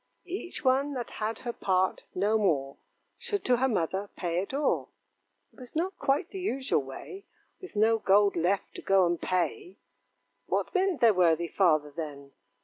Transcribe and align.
'Each 0.25 0.65
one 0.65 0.95
that 0.95 1.11
had 1.21 1.37
her 1.45 1.53
part, 1.53 2.05
no 2.15 2.35
more, 2.35 2.77
Should 3.19 3.45
to 3.45 3.57
her 3.57 3.67
mother 3.67 4.09
pay 4.15 4.39
it 4.41 4.51
o'er.' 4.51 4.87
It 5.53 5.59
was 5.59 5.75
not 5.75 5.99
quite 5.99 6.31
the 6.31 6.39
usual 6.39 6.81
way, 6.81 7.27
With 7.61 7.75
no 7.75 7.99
gold 7.99 8.35
left, 8.35 8.73
to 8.73 8.81
go 8.81 9.05
and 9.05 9.21
pay: 9.21 9.77
What 10.47 10.73
meant 10.73 11.01
their 11.01 11.13
worthy 11.13 11.47
father, 11.49 11.91
then? 11.95 12.31